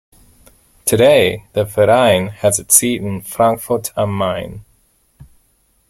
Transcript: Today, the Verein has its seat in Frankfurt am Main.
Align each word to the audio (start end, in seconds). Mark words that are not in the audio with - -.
Today, 0.83 1.45
the 1.53 1.63
Verein 1.63 2.29
has 2.29 2.57
its 2.57 2.73
seat 2.73 3.03
in 3.03 3.21
Frankfurt 3.21 3.91
am 3.95 4.17
Main. 4.17 4.65